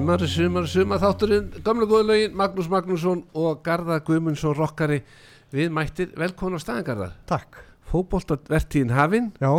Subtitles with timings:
[0.00, 1.48] Sumar, sumar, sumar þátturinn.
[1.64, 5.02] Gamla góðlaugin, Magnús Magnússon og Garðar Guðmundsson rockari.
[5.52, 6.08] Við mættir.
[6.16, 7.10] Velkona á staðin Garðar.
[7.28, 7.58] Takk.
[7.90, 9.50] Fótboltavertíðin hafinn Já,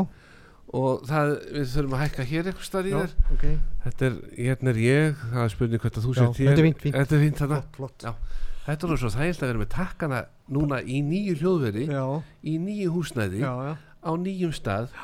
[0.72, 3.14] og það, við þurfum að hækka hér eitthvað starf í já, þér.
[3.36, 3.46] ok.
[3.85, 6.62] Þetta er, hérna er ég, það er spurning hvert að þú Já, sett hér þetta
[6.63, 6.97] er fínt, fínt.
[6.97, 7.62] Þetta er fínt þarna.
[7.62, 8.06] Flott, flott.
[8.08, 10.22] Já, þetta er svo þægilt að vera með takkana
[10.58, 12.03] núna í nýju hljóðveri Já,
[12.50, 13.73] í nýju húsnæði já, já.
[14.02, 14.96] á nýjum stað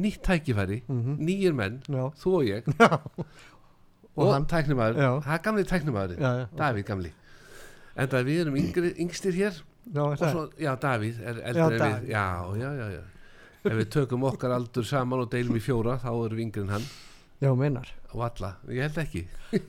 [0.00, 1.16] nýtt tækifæri, Mhm.
[1.20, 2.64] nýjir menn þú og ég.
[2.80, 2.96] Já.
[4.20, 4.46] Og, Og hann.
[4.50, 5.64] það er gamli
[6.20, 7.12] já Davíð gamli.
[7.96, 9.56] En það við erum yngri, yngstir hér.
[9.94, 12.08] Já, og svo, já Davíð er eldri Já, við.
[12.12, 12.26] Já,
[12.60, 13.02] já, já,
[13.64, 16.74] ef við tökum okkar aldur saman og deilum í fjóra þá erum við yngri en
[16.76, 16.86] hann.
[17.40, 17.88] Já, meinar.
[18.12, 19.24] Og alla, ég held ekki.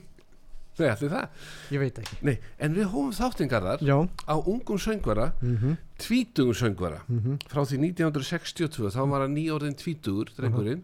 [0.78, 1.48] Nei, allir það.
[1.74, 2.16] Ég veit ekki.
[2.24, 2.34] Nei,
[2.64, 3.96] en við hófum þáttingarðar Já.
[4.24, 7.02] á ungum söngvara Mhm, tvítugum söngvara.
[7.08, 7.36] Mhm.
[7.52, 10.80] Frá því 1962 þá var hann nýjórðin tvítugur drengurinn.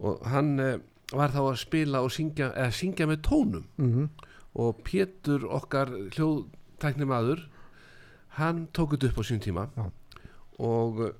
[0.00, 0.78] Og hann eh,
[1.12, 3.64] var þá að spila og syngja, eða syngja með tónum.
[3.78, 4.08] Mhm,
[4.58, 7.44] og Pétur okkar hljóðtækni maður
[8.38, 9.68] hann tók þetta upp á sín tíma.
[9.76, 9.90] Já.
[10.58, 11.10] og uh,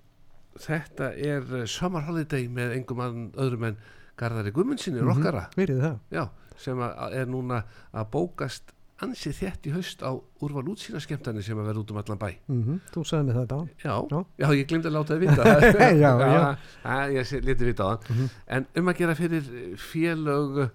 [0.59, 2.73] þetta er Summer Holiday með
[3.05, 3.77] ann, öðrum en
[4.19, 5.07] Garðari Guðmundsinni, Mhm.
[5.07, 5.45] rockara.
[5.57, 5.99] Verið það.
[6.11, 7.63] Já, sem er núna
[7.95, 8.73] að bókast
[9.05, 10.11] ansið þétt í haust á
[10.43, 12.31] úrval útsýna skemmtani sem að vera út um allan bæ.
[12.51, 14.49] Mhm, Þú sagði mér þetta já, já, Já.
[14.59, 15.43] ég glemdi að láta þið vita.
[16.03, 16.57] Já, já.
[16.95, 18.31] að, ég leti vita á hann Mhm.
[18.49, 20.71] en um að gera fyrir félög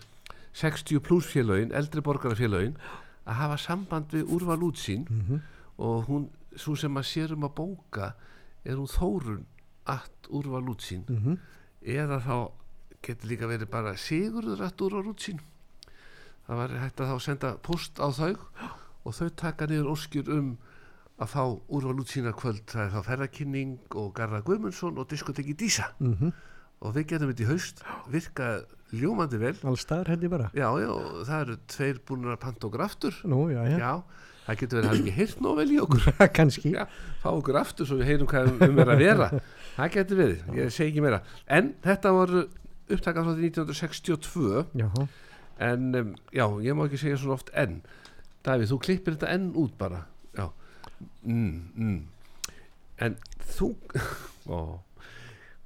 [0.54, 2.76] 60 pluss félögin eldri borgarafélögin
[3.28, 5.42] að hafa samband við úrval útsýn Mhm,
[5.80, 8.14] og hún, svo sem að sér um að bóka
[8.64, 9.44] er hún Þórun
[9.86, 11.04] allt úrval útsýn.
[11.10, 11.38] Mhm.
[11.84, 12.52] Eða þá
[13.04, 15.40] getur líka verið bara Sigurður allt úrval útsýn
[16.48, 18.34] það var hægt að þá senda post á þau
[19.04, 20.54] og þau taka niður óskjur um
[21.22, 22.64] að fá úrval útsýna kvöld.
[22.72, 25.92] Það er þá ferðarkynning og Garðar Guðmundsson og diskoteki Dísa.
[26.00, 26.34] Mhm.
[26.84, 27.84] Og við getum þetta í haust.
[28.12, 28.48] Virka
[28.92, 29.54] ljómandi vel.
[29.64, 30.50] Alls staðar held ég bara.
[30.58, 30.90] Já, já,
[31.30, 33.20] það eru tveir búin að panta okkur aftur.
[33.24, 33.94] Nú, já, já, já,
[34.48, 36.10] það getur verið að hafa ekki heyrt nóg vel í okkur.
[36.38, 36.74] Kannski.
[36.74, 36.84] Já,
[37.24, 39.30] fá okkur aftur svo við heyrum hvað um er að vera.
[39.74, 41.24] Það getur verið, ég segi ekki meira.
[41.50, 42.34] En þetta var
[42.94, 44.90] upptakað frá því 1962 Já,
[45.64, 47.82] en um, já, ég má ekki segja svona oft enn
[48.44, 50.02] Davíð, þú klippir þetta enn út bara.
[50.36, 50.50] Já.
[51.24, 52.02] Mm, mm.
[53.04, 53.16] en
[53.56, 53.70] þú
[54.52, 54.58] ó,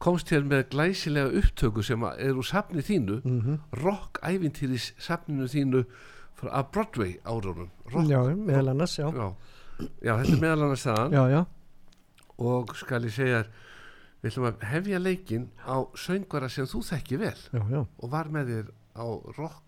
[0.01, 3.57] komst hér með glæsilega upptöku sem er úr safni þínu mhm.
[3.81, 5.83] Rock-ævintýris safninu þínu
[6.45, 7.71] að Broadway árunum.
[7.89, 9.07] Rock, Já, meðal annars, já.
[9.09, 9.27] Já.
[10.05, 11.15] já, þetta er meðal annars þaðan.
[11.17, 11.41] Já, já,
[12.38, 13.39] og skal ég segja
[14.21, 17.33] við ætlum að hefja leikin á söngvara sem þú þekki vel.
[17.50, 17.81] Já, já.
[17.81, 18.69] Og var með þér
[19.01, 19.05] á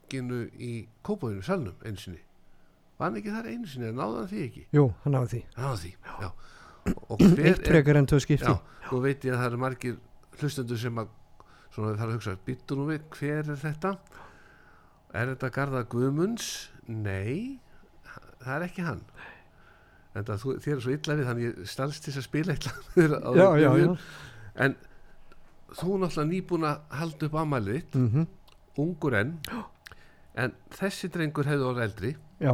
[0.10, 2.22] rockinu í Kópavinu salnum einu sinni.
[2.98, 4.64] Var hann ekki þar einu sinni, náðu hann því ekki?
[4.74, 5.42] Jú, hann á því.
[5.56, 5.92] Náðu því,
[6.24, 6.30] já.
[7.20, 8.50] hver Eitt frekar en tvö skipti.
[8.50, 9.98] Já, nú veit ég að það eru margir
[10.40, 11.14] hlustendur sem að
[11.76, 13.94] svona þarf að hugsa, býttu nú við hver er þetta?
[15.14, 16.50] Er þetta Garðar Guðmunds?
[16.90, 17.60] Nei,
[18.42, 19.06] það er ekki hann.
[20.18, 23.70] En það er svo illa við þannig ég stalst til að spila eitthvað Já, já,
[23.78, 23.90] já.
[24.60, 24.76] En
[25.78, 28.30] þú náttúrulega nýbúin að halda upp ámælið þitt, mhm.
[28.80, 29.34] Ungur enn
[30.36, 32.14] en þessi drengur hefði orðið eldri.
[32.40, 32.54] Já,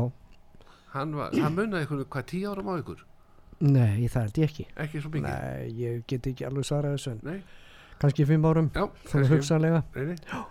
[0.95, 3.05] hann, var, hann munnaði eitthvað hvað tíu árum á ykkur?
[3.65, 4.65] Nei, það held ég ekki.
[4.83, 5.29] Ekki svo mikið?
[5.29, 7.15] Nei, ég get ekki alveg svarað þessu.
[7.23, 7.39] Nei.
[8.01, 9.31] kannski fimm árum, Já, svona kannski.
[9.35, 9.83] hugsanlega.
[9.95, 10.41] Nei, nei.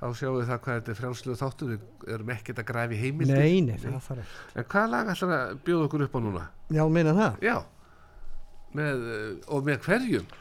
[0.00, 1.74] þá sjáum við það hvað þetta er frjálslu þáttur.
[1.74, 3.36] Við erum ekkert að græfi heimildir.
[3.42, 4.46] Nei, nei, það þarf ekki.
[4.62, 6.46] En hvað lag ætlar að bjóða okkur upp á núna?
[6.72, 7.38] Já, meina það.
[7.44, 7.56] Já.
[8.74, 10.32] Með, eh, og með hverjum?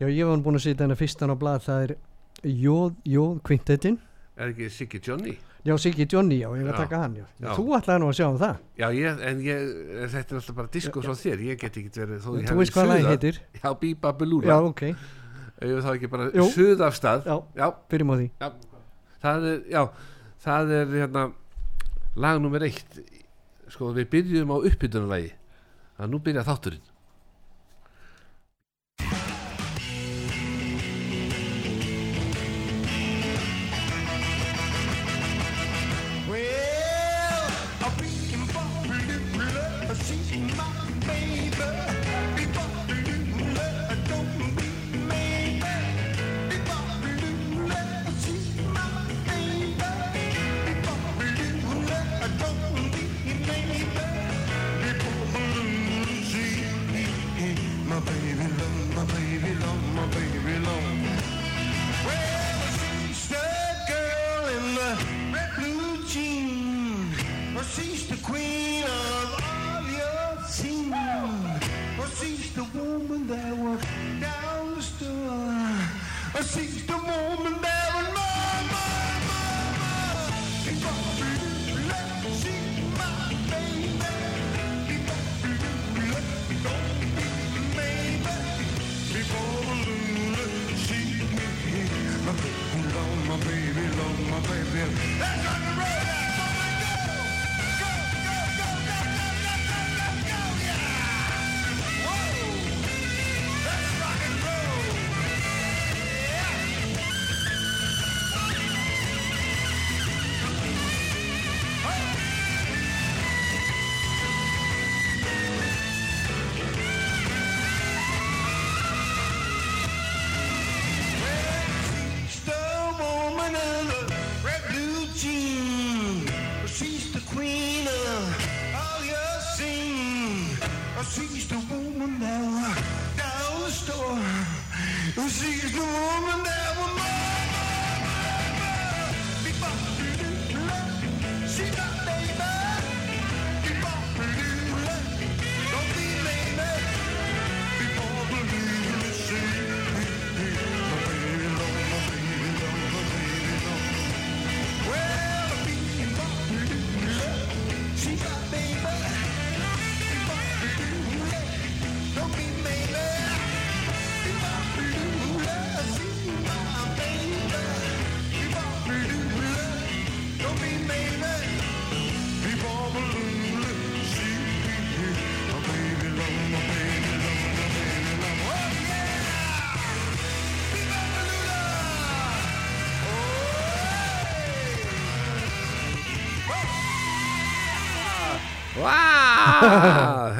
[0.00, 1.96] Já, ég var búin að setja hennar fyrstan á blað það er
[2.40, 4.00] Jóð, Jóð Quintetin.
[4.40, 7.24] Er ekki Siggi Johnny Já, Siggi Johnny, já, ég að taka hann já.
[7.42, 7.50] Já.
[7.58, 8.60] Þú ætlaði nú að sjá um það.
[8.80, 9.66] Já, ég, en ég,
[10.14, 12.60] þetta er alltaf bara disko frá þér, ég get ekki verið þó ég Þú hafi
[12.62, 13.40] veist hvað suðað- heitir.
[13.60, 14.82] Já, Bíba Belúra Já, ok,
[15.60, 17.28] við þá ekki bara suð af stað?
[17.28, 17.36] Já,
[18.22, 18.30] því.
[18.40, 18.48] Já,
[19.22, 19.82] það er, já,
[20.46, 21.26] það er hérna
[22.16, 23.00] lag nummer eitt.
[23.70, 25.32] Sko við byrjum á uppbytunarlagi
[26.00, 26.88] að nú byrja þátturinn
[58.04, 58.79] baby, love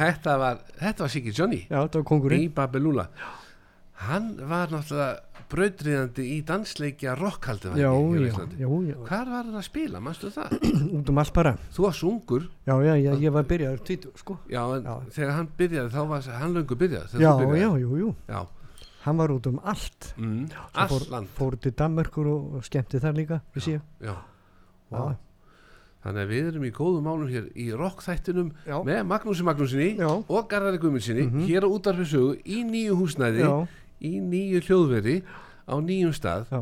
[0.01, 1.61] þetta var þetta var Siggi Johnny.
[1.67, 3.07] Já, þetta var kongurinn í Babelula
[4.07, 8.95] hann var náttúrulega brautriðandi í dansleikja rockhaldi Já, já, já, já.
[9.09, 10.55] Hvar var hann að spila, mannstu það?
[10.97, 11.51] Út um allt bara.
[11.75, 12.47] Þú varst ungur.
[12.69, 14.37] Já, já, já, ég var byrjaður tvítu, sko.
[14.49, 14.95] Já, en Já.
[15.17, 18.39] þegar hann byrjaði þá var hann löngu byrjað þegar Já, já, jú já.
[19.01, 20.11] Hann var út um allt.
[20.21, 20.45] Mm.
[20.77, 21.29] Allt land.
[21.35, 24.15] fór til Danmörkur og, skemmti þar líka séu já.
[24.91, 25.03] Já.
[26.01, 28.47] Þannig að við erum í góðum málum hér í rockþættinum
[28.87, 30.07] með Magnúsi Magnúsinni Já.
[30.09, 33.51] og Garðari Guðmundsinni hér á útarfið sögu í nýju húsnæði Já,
[34.01, 35.17] í nýju hljóðveri
[35.69, 36.47] á nýjum stað.
[36.49, 36.61] Já,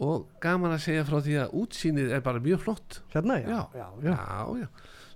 [0.00, 3.02] og gaman að segja frá því að útsýnið er bara mjög flott.
[3.12, 3.60] Hérna, já, Já.
[3.76, 4.14] já, já.
[4.16, 4.68] já, já.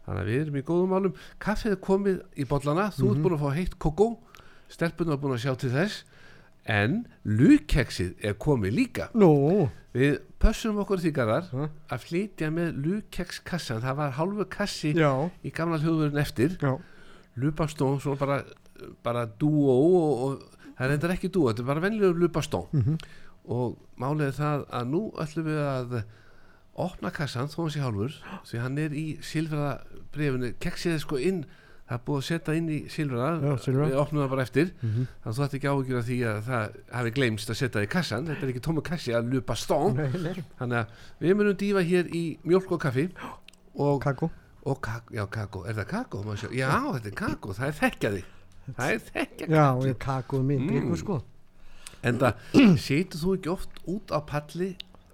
[0.04, 1.14] þannig að við erum í góðum málum.
[1.40, 2.90] Kaffið er komið í bollana.
[2.92, 3.14] Þú Mhm.
[3.14, 4.08] ert búin að fá heitt kókó.
[4.68, 6.04] Stelpunum er búin að sjá til þess.
[6.66, 9.08] En lukeksið er komið líka.
[9.14, 11.68] Nú, við pössum okkur því garðar Ha?
[11.94, 15.10] að flytja með lukekskassan það var hálfu kassi já,
[15.46, 16.56] í gamla hljóðverðin eftir.
[16.60, 16.72] Já,
[17.36, 18.40] lupastón, svona bara
[19.06, 22.98] bara dúó og, og það endur ekki dúó, þetta er bara venjulegur lupastón Mhm.
[23.46, 26.04] og málið er það að nú ætlum við að
[26.74, 28.14] opna kassan þó hann sé hálfur
[28.50, 29.68] því hann er í silfra
[30.12, 31.44] brefinu keksið er sko inn
[31.88, 33.30] það er búið að setja inn í silfra.
[33.44, 33.88] Já, silfra.
[33.90, 34.70] við opnum það bara eftir.
[34.82, 35.06] Mhm.
[35.24, 37.84] þannig að þú ætti ekki áhyggjur af því að það hafi gleymst að setja það
[37.86, 38.26] í kassan.
[38.30, 39.98] Þetta er ekki tóma kassi að lupa stón.
[40.58, 40.86] Þannig að
[41.20, 43.08] við munum dýfa hér í mjólk og kaffi.
[43.76, 44.30] Og, kakó.
[44.64, 46.48] Og kak, já, kakó, er það sjá?
[46.56, 48.22] já, þetta er kakó, það er þekkjaði
[48.78, 50.96] það er þekkja Já, ég kakó minn Mm.
[50.96, 51.18] sko.
[52.02, 52.32] En það
[52.80, 54.70] setur þú ekki oft út á palli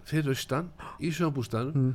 [0.06, 0.68] fyrir austan
[1.00, 1.94] í sjöfambústanum Mm.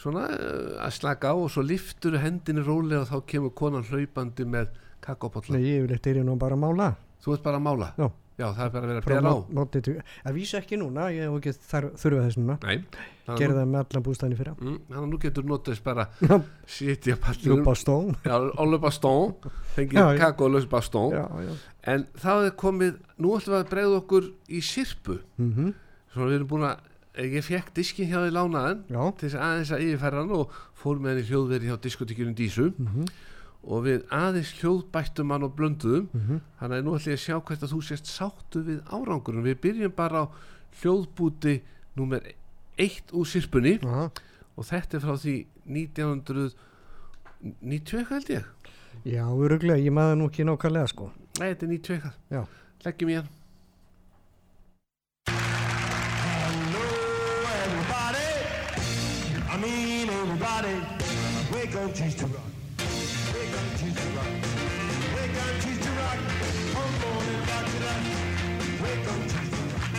[0.00, 4.48] Svona uh, að slaka á og svo liftur hendinni rólega og þá kemur konan hlaupandi
[4.48, 4.72] með
[5.04, 6.90] kakópotla Nei, ég vil eitt ég nú bara að mála.
[7.20, 7.92] Þú ert bara að mála?
[8.00, 8.10] Já.
[8.56, 9.38] það er bara að vera að bera á.
[10.24, 12.56] Það vísi ekki núna, ég hef ekki þar, þurfa þess núna.
[12.64, 12.76] Nei,
[13.38, 16.36] Gerði að það með allan bústæðinni nú, mm, þannig að nú getur notast bara Já,
[16.66, 19.34] sitja pallinum Lúpa stón já, Óle Bastón
[19.76, 20.20] fengið Já, já.
[20.24, 21.52] kakó og Já, já.
[21.92, 25.20] En það er komið, nú ætlum við að bregða okkur í sirpu.
[25.38, 25.52] Mm
[26.10, 29.72] svona við erum búin að ég fekk diskin hjá því lánaðan til þess að aðeins
[29.74, 30.46] að yfirfæra hann og
[30.80, 32.66] fór með hann í hljóðveri hjá diskotíkjurinn Dísu.
[32.78, 33.04] Mhm.
[33.60, 36.06] og við aðeins hljóðbættum hann og blönduðum.
[36.14, 36.36] Mhm.
[36.60, 39.44] þannig að nú ætlum ég að sjá hvert að þú sést sáttu við árangurinn.
[39.44, 40.26] Við byrjum bara á
[40.80, 41.60] hljóðbúti
[41.96, 42.20] númer
[42.78, 43.78] eitt úr sirpunni.
[43.84, 44.10] Aha.
[44.56, 48.44] og þetta er frá því 1990 eitthvað held ég.
[49.08, 51.10] Já, öruglega, ég maður nú ekki nákvæmlega sko.
[51.40, 52.12] Nei þetta er 90 eitthvað.
[52.30, 52.42] Já.
[52.84, 53.28] leggjum í hann
[59.60, 60.74] mean, everybody,
[61.52, 62.42] we're gonna choose to rock.
[62.78, 64.26] We're gonna choose to rock.
[65.14, 66.18] We're gonna choose to rock.
[66.72, 68.06] Come on and rock tonight.
[68.80, 69.92] We're gonna choose to rock.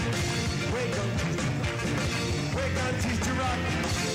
[0.74, 2.56] We're gonna choose to rock.
[2.56, 4.11] We're gonna choose to rock.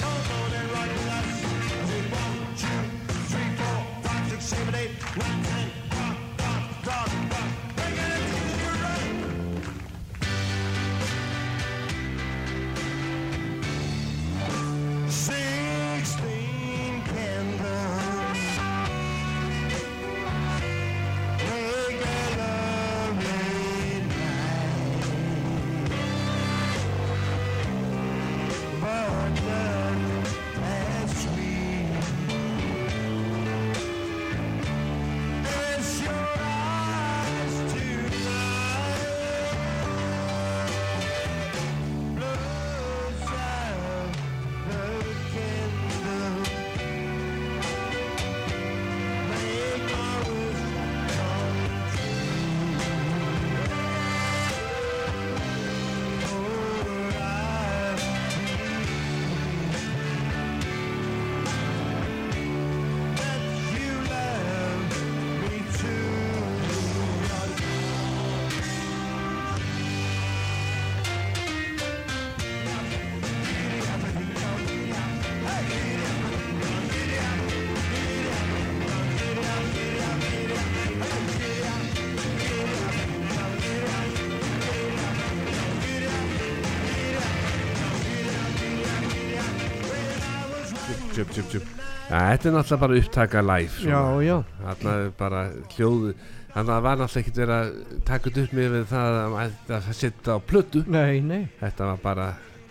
[91.16, 91.68] Tjup, tjup, tjup.
[92.06, 95.40] Ja, þetta er náttúrulega bara upptaka live já, já, Þarna er bara
[95.74, 96.12] hljóðu
[96.56, 99.34] Þannig að það var náttúrulega ekkert verið að taka þetta upp með við það að
[99.42, 100.82] að það setja á plötu.
[100.88, 102.28] Nei, nei, Þetta var bara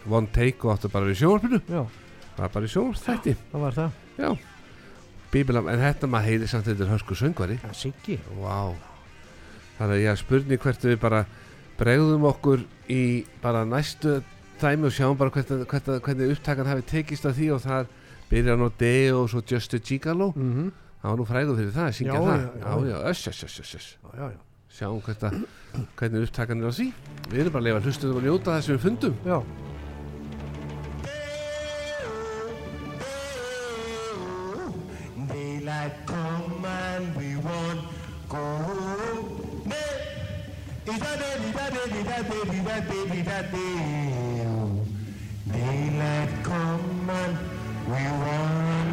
[0.10, 1.60] one take og áttu bara í sjónvarpinu.
[1.70, 1.84] Já,
[2.36, 4.00] Það var bara í sjónvarpþætti það var það.
[4.18, 4.30] Já.
[5.36, 7.60] Bíbilam, en þetta maður heyri samt þetta er hörsku söngvari.
[7.62, 8.18] Já, Siggi.
[8.40, 8.74] Vá.
[9.78, 11.22] Þannig að ég spurning hvert við bara
[11.78, 13.04] bregðum okkur í
[13.44, 14.18] bara næstu
[14.62, 17.94] dæmi og sjáum bara hvernig, hvernig upptakan hafi tekist að því og það
[18.30, 20.72] byrja nú Deo og svo Just a Gigolo Mm
[21.06, 22.40] Það var nú fræður fyrir það, að syngja Já, það
[22.90, 22.98] já, já.
[23.12, 24.40] öss, öss, öss, öss, öss Já, já, já.
[24.76, 25.44] Sjáum hvernig,
[25.96, 26.88] hvernig upptakan er á því
[27.30, 29.38] Við erum bara að leifa hlustum og njóta þess að við fundum Já,
[35.30, 37.82] Daylight come and we won't
[38.30, 39.72] go home.
[40.88, 44.36] Is that day, is that day, is that day, is that day, is that day?
[45.52, 47.38] Daylight come and
[47.88, 48.85] we won't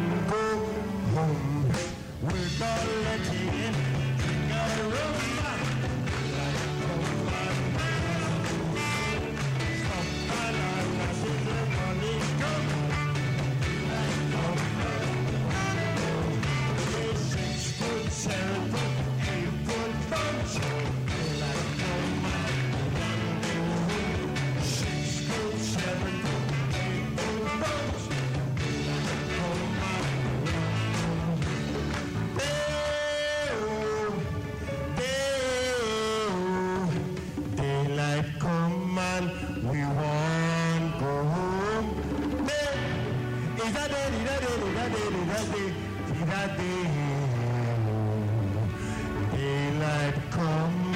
[45.33, 46.85] that day?
[49.33, 50.93] Daylight come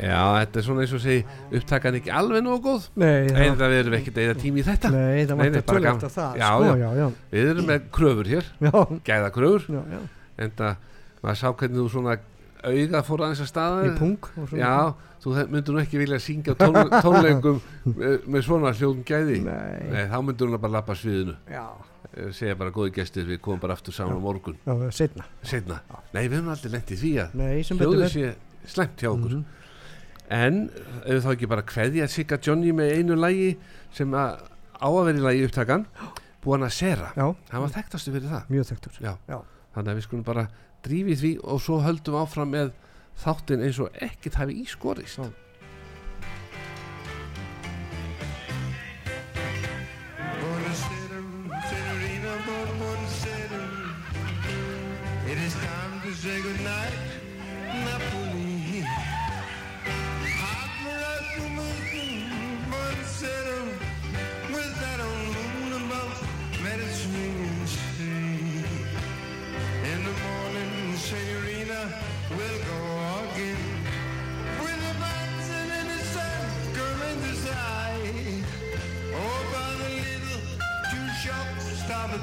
[0.00, 1.24] Já, þetta er svona eins og segi
[1.58, 2.86] upptakan ekki alveg nógu góð.
[3.02, 4.90] Nei, En það, erum ekkert eða tími í þetta.
[4.94, 6.06] Nei, það tölvægt gaman.
[6.06, 6.76] að það, Já, sko, já.
[6.80, 8.72] já, já, Við erum með kröfur hér, já,
[9.10, 10.00] gæða kröfur já, já,
[10.40, 10.78] En það,
[11.20, 12.16] maður sá hvernig þú svona
[12.64, 14.58] auga fór aðeins að staða í svona.
[14.60, 14.74] Já,
[15.22, 19.38] þú myndir nú ekki vilja syngja á tón, tónleikum með, með svona hljóðum gæði.
[19.46, 21.36] Nei, Nei, þá myndir hún bara lappa sviðinu.
[21.50, 21.64] Já,
[22.10, 24.56] Eh, segja bara góði gestir, við komum bara aftur saman á morgun.
[24.66, 25.76] Já, setna, setna,
[26.10, 28.32] nei við höfum aldrei lent í því að nei, hljóðu sé
[28.66, 29.34] slæmt hjá okkur.
[29.36, 29.44] Mhm.
[30.30, 30.58] en
[31.06, 33.52] ef þá ekki bara kveðja Sigga Johnny með einu lægi
[33.94, 34.42] sem að
[34.78, 35.86] á að vera í lægi upptakan
[36.42, 38.44] búin að sera, Já, hann var þekktastu fyrir það.
[38.50, 38.98] Mjög þekktur.
[39.70, 40.48] Þannig að við skulum bara
[40.86, 42.72] drífi því og svo höldum áfram með
[43.20, 45.20] þáttinn eins og ekkert hafi ískorist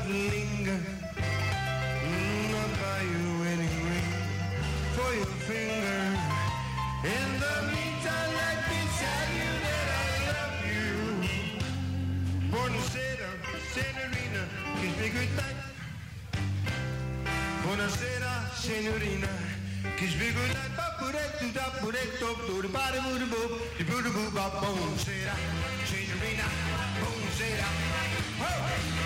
[0.08, 0.80] linger.
[2.56, 4.10] I'll buy you wedding ring
[4.96, 6.02] for your finger.
[7.16, 10.92] In the meantime, let me tell you that I love you.
[12.52, 13.30] Buonasera,
[13.74, 14.42] senorina,
[14.80, 15.58] kiss me goodnight.
[17.64, 19.30] Buonasera, signorina.
[19.98, 20.28] Kiss me
[23.78, 25.34] di-boo-da-boo, ba- Buonasera,
[25.86, 26.46] signorina.
[27.00, 28.97] Buonasera.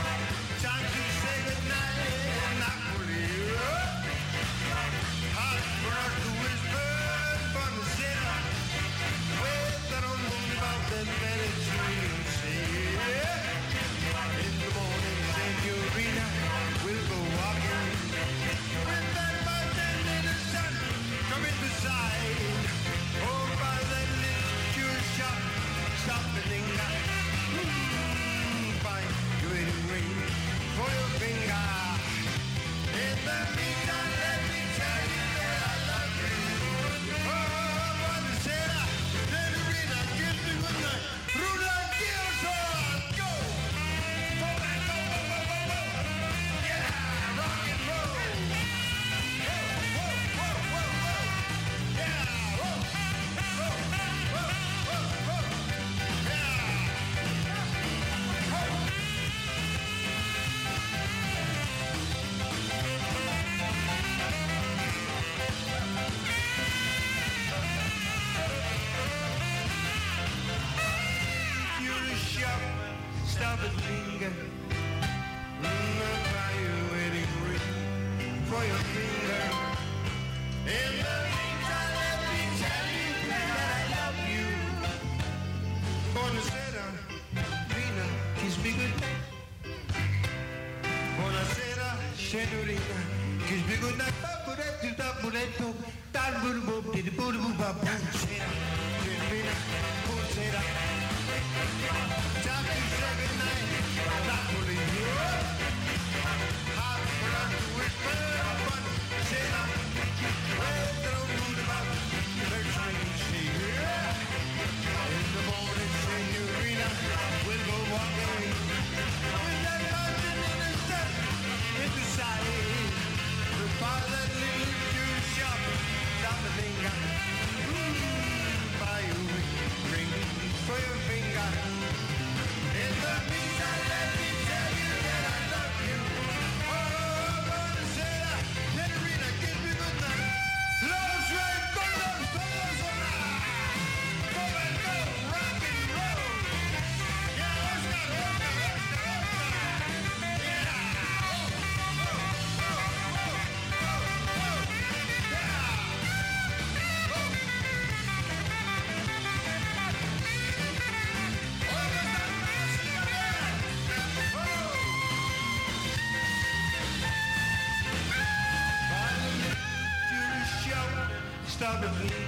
[171.62, 172.21] Start the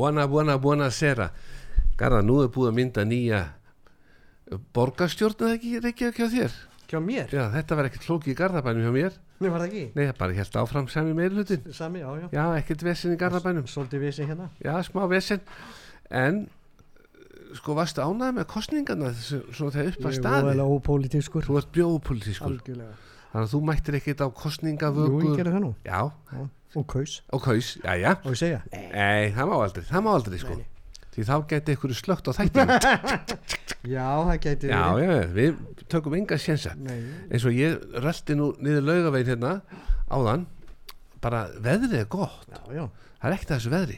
[0.00, 1.28] Buona, buona, buona sera
[2.00, 3.40] Garða, nú er búið að mynda nýja
[4.74, 6.54] borgarstjórn eða ekki Reykjavík hjá þér
[6.90, 7.26] Hjá mér?
[7.34, 9.82] Já, þetta var ekkert flóki í Garðabænum hjá mér Nei, var það ekki?
[9.94, 12.26] Nei, það bara helt áfram sami meirhlutin Sami, já, já.
[12.32, 14.48] Já, ekkert vesinn í Garðabænum Svolítið sig hérna.
[14.64, 15.44] Já, smá vesinn
[16.10, 16.46] En
[17.60, 21.46] sko, varstu ánægð með kostningarna svona þegar upp að Ég er staði voðalega ópólitískur.
[21.46, 22.96] Þú ert bjóðpolítiskur Algjörlega.
[23.30, 25.70] Þannig að þú mættir ekkert á Jú, ég kostningavöku gerði það nú.
[25.86, 26.42] Já, Já.
[26.78, 27.16] Og kaus.
[27.32, 28.60] og kaus, já, já Og ég segja.
[28.70, 30.54] Nei, það má aldrei, það má aldrei sko.
[30.60, 30.66] Nei,
[31.10, 32.76] Því þá geti ykkur slögt á þættinu
[33.96, 35.56] Já, það gæti Já, já, við
[35.90, 37.00] tökum enga sjensa Nei,
[37.32, 39.56] eins og ég rölti nú niður laugavegin hérna
[40.10, 40.46] áðan
[41.20, 42.46] bara veðrið er gott.
[42.48, 42.84] Já, já.
[43.20, 43.96] það er ekkert að þessu veðri.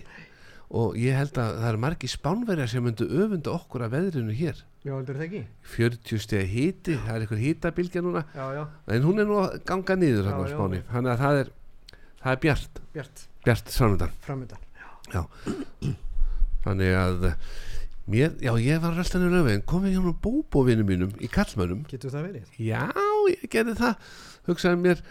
[0.72, 4.62] Og ég held að það eru margi spánverjar sem myndu öfunda okkur af veðrinu hér.
[4.82, 5.42] Já, heldur það ekki?
[5.76, 8.24] 40 stegi hiti, það er einhver hitabilgja núna.
[8.35, 8.62] Já, já.
[8.96, 10.54] en hún er nú að ganga niður Já, þarna á já.
[10.56, 11.52] spáni, þannig að það er
[12.22, 14.62] það er bjart, Bjart, bjart framöndan.
[16.64, 17.50] þannig að eh,
[18.12, 22.12] mér, já ég var röltan í laugavegin komið hjá nú bóbóvinum mínum í kallmönnum Getur
[22.14, 22.54] það verið?
[22.62, 22.87] Já,
[23.32, 24.12] ég gerði það.
[24.48, 25.02] Hugsaði mér,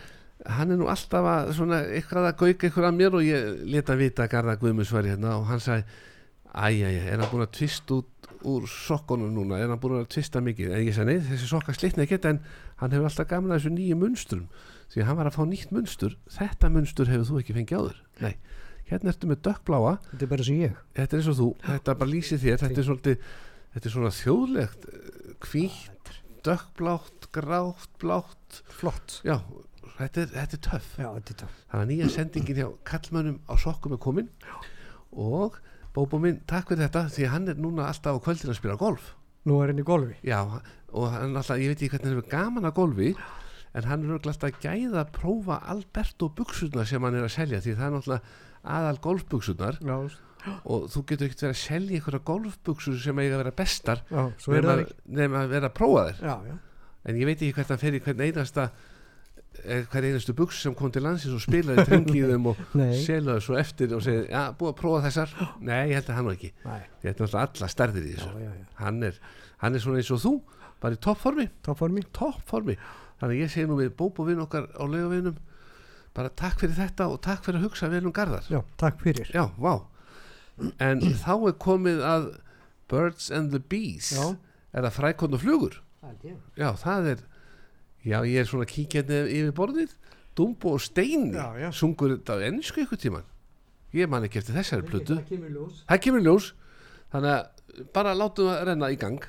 [0.58, 4.00] hann er nú alltaf að svona eitthvað að gauka eitthvað að mér og ég leta
[4.00, 5.86] vita að Garða Guðmunds var hérna og hann sagði,
[6.52, 9.60] æjæja, er hann búin að tvist út úr sokkunum núna?
[9.62, 12.42] Er hann búin að tvista mikið, en ég sagði, nei, þessi sokka slitna ekki en
[12.82, 14.48] hann hefur alltaf gaman að þessu nýju munstrum
[14.92, 16.18] því að hann var að fá nýtt munstur.
[16.36, 18.02] Þetta munstur hefur þú ekki fengið áður.
[18.22, 18.34] Nei,
[18.92, 19.96] hérna ertu með dökkbláa.
[20.12, 20.78] Þetta er bara sem ég.
[20.98, 22.62] þetta er eins og þú, þetta bara lýsir þér.
[22.66, 23.26] Þetta er svolítið,
[23.76, 24.88] þetta er svona þjóðlegt
[25.48, 26.14] hvítt,
[26.46, 28.62] dökkblátt grátt, blátt.
[28.68, 29.22] Flott.
[29.24, 29.40] já,
[29.98, 30.94] þetta er, þetta er töff.
[31.00, 31.58] Já, þetta er það.
[31.72, 34.32] þannig að nýja sendingin hjá kallmönnum á sokkum er komin.
[35.12, 35.60] Og
[35.92, 39.10] Bóbo minn, takk fyrir þetta því hann er núna alltaf á kvöldin að spila golf.
[39.44, 40.16] Nú er henni í golfi.
[40.24, 40.40] já,
[40.94, 43.10] og hann alltaf, ég veit ekki hvernig hann hefur gaman að golfi
[43.78, 47.62] en hann er alltaf að gæða að prófa Alberto buxurnar sem hann er að selja
[47.64, 49.80] því það er náttúrulega aðal golfbuxurnar.
[49.82, 49.96] Já,
[50.66, 54.00] og þú getur ekkert verið að selja einhverja golfbuxur sem eiga að vera bestar
[55.06, 56.56] nema að vera að prófa þér Já, já.
[57.06, 58.66] en ég veit ekki hvernig hann fer í hvern einasta
[59.62, 63.46] eh, hver einastu buks sem kom til landsins og spilaði trengi í þeim og seljaði
[63.46, 65.36] svo eftir og segið, já, búið að prófa þessar.
[65.70, 66.52] Nei, ég held að hann nú ekki.
[66.66, 68.32] Nei, ég held náttúrulega alla stærðir í þessu.
[68.42, 68.66] Já, já.
[68.82, 69.22] hann er,
[69.62, 70.34] hann er svona eins og þú
[70.82, 71.48] bara í toppformi,
[72.18, 72.76] Toppformi.
[73.22, 75.38] Þannig að ég segi nú við bóbovinn okkar á laugavinnum
[76.18, 78.48] bara takk fyrir þetta og takk fyrir að hugsa vel um garðar.
[78.52, 79.30] Já, takk fyrir.
[79.32, 79.78] já, vá.
[80.84, 82.28] En þá er komið að
[82.92, 84.12] Birds and the Bees.
[84.18, 84.36] Já.
[84.74, 85.78] er það frækon og flugur?
[86.02, 87.20] Já, já, það er
[88.04, 89.96] já, ég er svona kíkjandi yfir borðið.
[90.36, 91.70] Dumbo og Steini Já, já.
[91.76, 93.26] sungur þetta á ennsku ykkur tíman
[93.96, 95.18] ég man ekki eftir þessari plötu.
[95.90, 96.52] Það kemur ljós.
[97.12, 99.26] Þannig að bara látum það renna í gang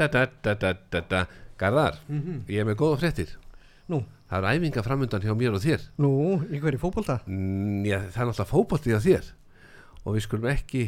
[0.00, 1.20] da, da, da, da, da, da, da.
[1.60, 1.98] Garðar,
[2.48, 3.34] ég er með góða fréttir.
[3.90, 3.98] Nú,
[4.30, 5.82] það er æfinga framundan hjá mér og þér.
[6.00, 6.10] Nú,
[6.48, 7.18] í hverju fótbolta?
[7.28, 9.28] Mm, já, það er náttúrulega fótbolti á þér.
[10.06, 10.84] Og við skulum ekki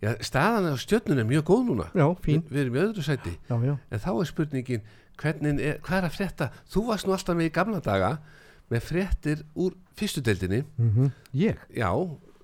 [0.00, 1.90] já, staðan á stjörnun er mjög góð núna.
[1.92, 2.40] Já, fín.
[2.48, 3.34] Vi, við erum í öðru sæti.
[3.50, 4.86] Já, já, en þá er spurningin
[5.20, 6.48] hvernig er, hvað er að frétta?
[6.72, 8.14] Þú varst nú alltaf með í gamla daga
[8.72, 10.62] með fréttir úr fyrstu deildinni.
[10.80, 11.60] Mm Ég?
[11.76, 11.90] já,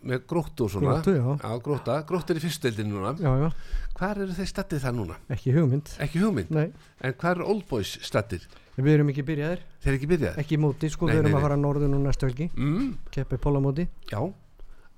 [0.06, 0.94] með gróttu og svona.
[1.00, 1.58] Gróttu, já.
[1.64, 3.12] gróta, gróttu er í fyrstu deildinni núna.
[3.20, 3.50] Já, já,
[3.98, 5.16] hvað eru þeir stattið það núna?
[5.36, 5.92] ekki hugmynd.
[6.06, 6.66] Ekki hugmynd, Nei,
[7.04, 8.46] en hvað eru Old Boys stattir?
[8.80, 9.60] við erum ekki byrjaðir.
[9.82, 10.36] Þeir eru ekki byrjað?
[10.40, 11.46] Ekki móti, sko, Nei, við erum nei, að nei.
[11.48, 12.46] fara norður nú næstu helgi.
[12.56, 14.20] Mm, Keppi pólamóti, já,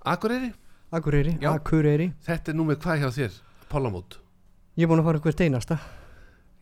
[0.05, 0.53] Akureyri?
[0.93, 1.51] Akureyri, Já.
[1.57, 2.12] Akureyri.
[2.27, 3.37] Þetta er nú með hvað hjá þér?
[3.73, 4.19] Pólamót?
[4.77, 5.79] Ég er búin að fara hvert einasta.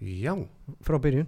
[0.01, 0.33] Já,
[0.87, 1.27] frá byrjun.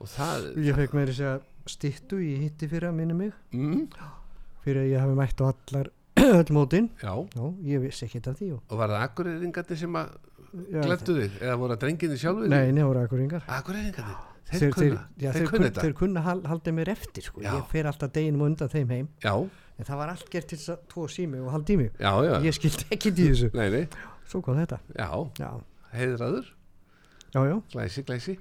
[0.00, 1.34] Og það Ég fekk meiri segja
[1.68, 3.34] stittu í hitti fyrir að minni mig.
[3.52, 3.84] Mm,
[4.64, 5.90] fyrir að ég hafi mætt á allar
[6.24, 6.88] öll mótin.
[7.02, 10.10] Já, Já, ég vissi ekkert af því og, var það Akureyringarnir sem að
[10.84, 11.38] glættu þig?
[11.40, 13.44] Eða voru það drenginni sjálfur Nei, nefnur Akureyringar.
[13.58, 15.84] Akureyringarnir, þeir, þeir, þeir, kunna já, þeir, þeir, kunna kun, þetta?
[15.86, 17.42] þeir kunna hal, halda mér eftir sko.
[17.44, 17.52] Já.
[17.56, 19.08] ég fer alltaf deginum undan þeim heim.
[19.24, 19.34] Já,
[19.80, 22.10] en það var allt gert til þess að tvo sími og haldi í mig já,
[22.26, 23.50] já, ég skildi ekki í þessu.
[23.56, 23.84] Nei, nei.
[24.30, 24.80] Svo kom þetta.
[24.98, 25.08] Já,
[25.40, 25.50] já,
[25.94, 26.50] heiðraður,
[27.34, 28.34] já, já, glæsi, glæsi.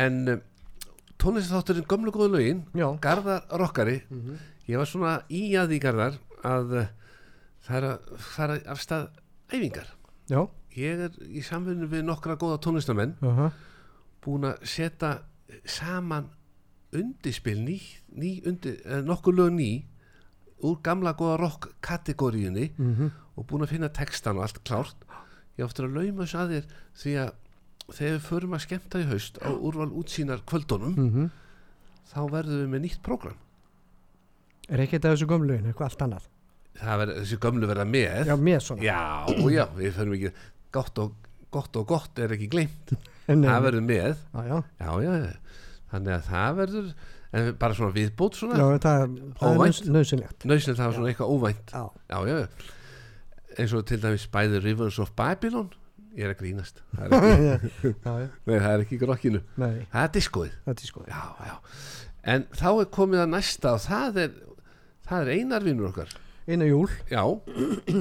[0.00, 0.40] En um,
[1.20, 2.64] tónlistþátturinn gömlu góðu lögin.
[3.04, 4.38] Garðar Rokkari Mhm.
[4.70, 6.88] ég var svona í að því Garðar að
[7.66, 9.08] það er að fara af stað
[9.52, 9.88] æfingar
[10.30, 10.40] já.
[10.76, 13.50] ég er í samfunni við nokkra góða tónlistamenn Uh
[14.20, 15.22] búin að setja
[15.64, 16.26] saman
[16.92, 17.78] undirspil ný,
[18.12, 19.84] ný undir, eh, nokkur lög ný
[20.62, 23.10] úr gamla góða rock kategóriunni -huh.
[23.36, 24.96] og búin að finna textan og allt klárt
[25.56, 27.32] ég áttur að lauma þess að þér því að
[27.94, 31.30] þegar við förum að skemmta í haust á úrval útsýnar kvöldunum Mhm.
[32.12, 33.36] þá verðum við með nýtt prógram
[34.70, 36.28] er ekkert af þessu gömluðin, eitthvað allt annað?
[36.80, 38.30] Það verður þessi gömlu verða með.
[38.30, 38.84] Já, með svona.
[38.86, 39.00] Já,
[39.52, 40.32] já, við förum ekki
[40.72, 42.92] gott og gott, og gott er ekki gleymt.
[43.30, 44.20] Nei, það verður með.
[44.34, 45.56] Já, já, já, já,
[45.92, 46.92] þannig að það verður
[47.30, 48.58] en bara svona viðbót svona.
[48.58, 51.74] Já, það, það er nöðsynlegt nöðsinn það var svona eitthvað óvænt.
[51.74, 52.72] Já, já, já,
[53.60, 55.70] eins og til dæmis bæði Rivers of Babylon.
[56.18, 56.80] Ég er að grínast.
[56.96, 60.90] Það er ekki, já, nei, það er ekki grokkinu nei, það er diskoið þetta er
[60.90, 61.52] sko já, já.
[62.34, 64.32] en þá er komið að næsta og það er
[65.10, 66.12] það er einar vinnur okkar.
[66.50, 67.22] Einu júl, já,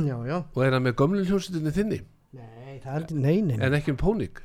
[0.09, 0.37] já, já.
[0.55, 1.99] Og er hann með gömlu hljómsutinni þinni?
[2.37, 3.63] Nei, það er, nei, nei, nei.
[3.67, 4.39] en ekki um Pónik?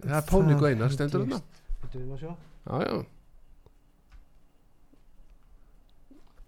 [0.00, 1.40] Það er Pónik og einar stendur þarna.
[1.82, 2.36] Þetta við maður sjá.
[2.70, 3.00] Já, já,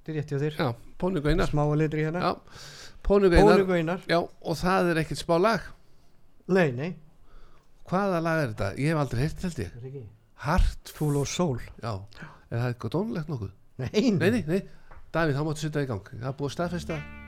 [0.03, 0.57] Þetta er rétt hjá þér.
[0.59, 1.51] Já, Pónik og einar.
[1.53, 2.23] Smáa litri hérna.
[2.25, 2.33] Já,
[3.07, 3.65] Pónik og einar.
[3.67, 4.05] Og einar.
[4.11, 5.69] Já, og það er ekkert spá lag?
[6.51, 6.91] Nei, nei.
[7.91, 8.71] Hvaða lag er þetta?
[8.81, 9.77] ég hef aldrei heyrt held ég.
[9.83, 10.05] Ekki?
[10.43, 11.61] Hart, Full of Soul.
[11.83, 11.93] Já.
[12.51, 13.53] Er það eitthvað dónulegt nokkuð?
[13.81, 14.63] Nei, Nei, nei, nei
[15.13, 17.22] Davíð, þá máttu setja í gang Það er búið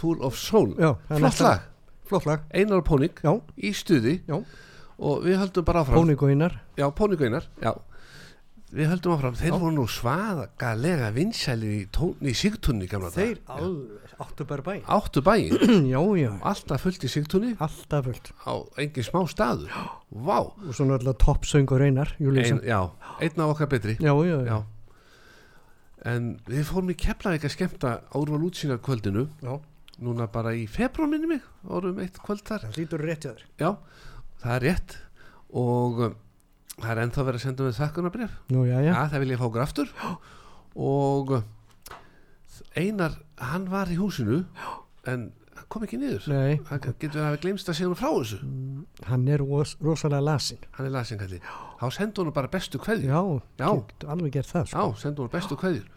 [0.00, 0.74] Full of Soul.
[0.80, 1.68] Já, Flott lag.
[2.08, 2.48] Flott lag.
[2.56, 4.18] Einar og Pónik Já, í stuði.
[4.28, 4.40] Já,
[5.00, 6.00] og við höldum bara áfram.
[6.00, 6.58] Pónik og Einar.
[6.80, 7.74] Já, Pónik og Einar Já.
[8.70, 11.86] Við höldum áfram, þeir voru nú svaðagalega vinsælir í,
[12.22, 13.40] í sigtunni gamla Þeir
[14.22, 14.76] áttu bara bæ.
[14.86, 15.22] Áttu
[15.90, 15.98] já,
[16.38, 18.30] alltaf fullt í sigtunni alltaf fullt.
[18.46, 19.74] Á engin smá staður?
[20.14, 23.96] Vá, Og svona alltaf toppsöngur Einar ein, einn af okkar betri.
[23.98, 24.60] Já, já, já, Já.
[26.06, 29.58] En við fórum í Keflavík að skemmta Árval útsýna kvöldinu já.
[30.00, 32.62] Núna bara í februar minni mig Árum eitt kvöld þar.
[32.70, 33.42] Það lítur rétt hjá þér.
[33.60, 33.70] Já,
[34.40, 34.94] það er rétt.
[35.60, 36.14] Og um,
[36.78, 39.40] það er ennþá verið að senda með þakkunarbref Nú, já, já, Já, það vil ég
[39.42, 39.92] fá okkur aftur.
[40.80, 41.42] Og uh,
[42.78, 43.18] Einar,
[43.50, 44.44] hann var í húsinu
[45.10, 46.26] En hann kom ekki niður.
[46.30, 46.58] Nei.
[46.70, 48.40] Hann getur að hafa glemst að segja hann frá þessu.
[49.10, 51.40] Hann er ros, rosalega lasin Hann er lasingalli
[51.80, 53.10] Þá sendu hann bara bestu kveðjur.
[53.10, 53.70] Já, Já.
[53.92, 54.78] getur alveg gert það sko.
[54.86, 55.88] Já, sendu hann bestu kveðjur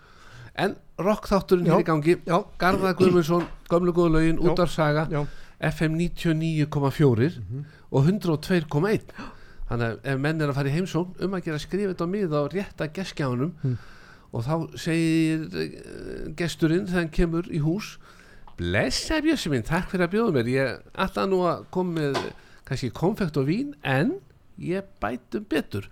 [0.55, 1.73] En rock þátturinn Já.
[1.73, 5.23] hér í gangi Já, Garðar Guðmundsson, gömlu útvarsaga já,
[5.73, 7.31] FM 99,4
[7.93, 9.13] og 102,1
[9.69, 12.13] þannig að ef menn er að fara í heimsókn um að gera skrifa þetta á
[12.13, 13.77] miða og rétta geskjáðunum Mm.
[14.33, 17.95] og þá segir uh, gesturinn þegar hann kemur í hús
[18.57, 20.49] blessa bjössi minn, takk fyrir að bjóða mér.
[20.53, 22.19] Ég ætla nú að koma með
[22.67, 24.19] kannski konfekt og vín en
[24.61, 25.87] ég bætum betur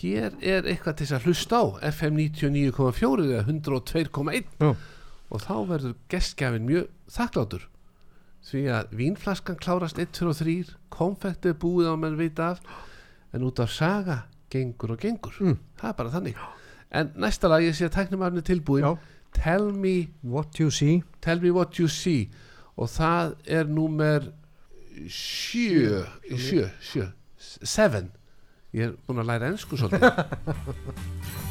[0.00, 4.70] hér er eitthvað til þess að hlusta á FM 99,4 eða 102,1 já,
[5.30, 7.66] og þá verður gestgjafin mjög þakklátur
[8.50, 10.56] því að vínflaskan klárast 1, 2 og 3
[10.92, 12.62] konfekt er búið á menn vita af
[13.36, 15.36] en út af saga gengur og gengur.
[15.40, 15.58] Mm.
[15.78, 16.38] það er bara þannig.
[16.90, 18.98] En næsta lag ég sé að tæknumarinn er tilbúin
[19.32, 21.02] tell me, What you see.
[21.22, 22.30] Tell me what you see.
[22.76, 24.32] Og það er númer
[25.06, 26.02] sjö.
[26.34, 27.06] Sjö, sjö,
[27.38, 28.10] seven
[28.76, 30.04] ég er búin að læra ennsku svolítið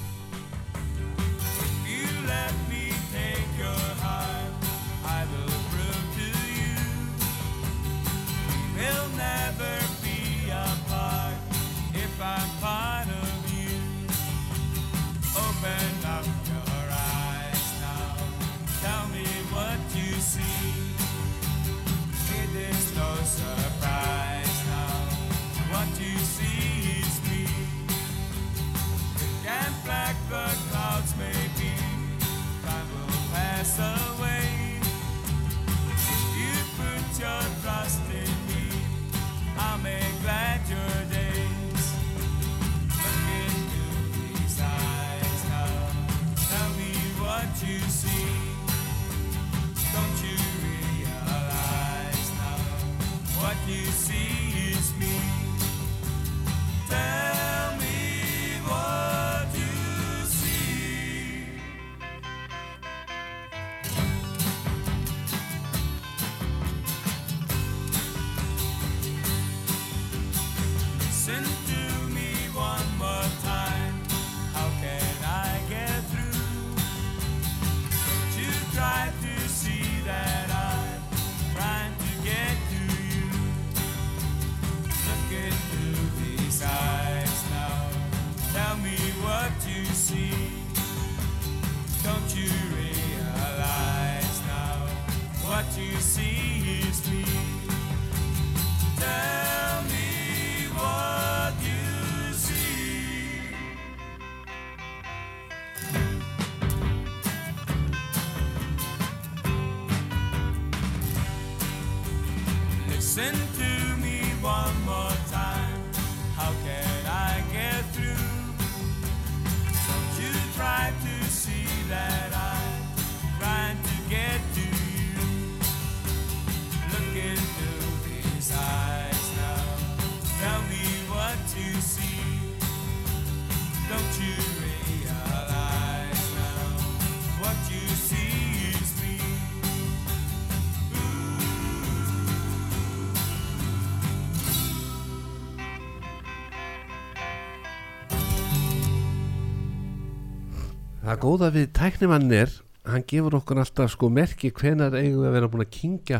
[151.20, 152.52] Það góða við tæknimann er
[152.90, 156.20] hann gefur okkur alltaf sko merki hvenar eigum við að vera búin að kingja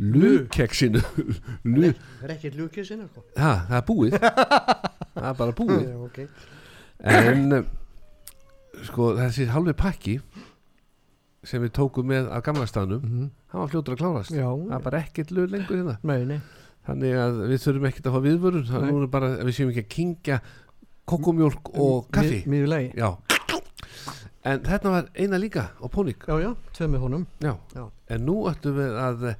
[0.00, 1.02] lukeksinu
[1.70, 3.22] Lu, Það er ekki ljúkið sinna sko.
[3.38, 4.16] ha, það er búið
[5.14, 6.18] það er bara búið Já, ok.
[7.14, 7.60] en
[8.90, 10.16] sko þessi halvi pakki
[11.46, 13.30] sem við tókum með af gamla staðnum Mhm.
[13.54, 16.40] hann var fljótur að klárast Já, það er bara ekkert lög lengur hérna nei, nei.
[16.90, 20.40] þannig að við þurfum ekkert að fá viðvörun þannig að við séum ekki að kingja
[21.10, 22.90] kokomjólk og kaffi lagi.
[22.98, 23.14] já
[24.44, 27.26] en þetta var eina líka og pónik Já, já, tvö með honum.
[27.44, 27.54] já.
[27.76, 27.84] Já.
[28.08, 29.36] en nú ættum við að eh,